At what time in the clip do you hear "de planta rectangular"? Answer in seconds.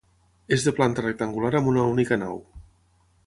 0.67-1.53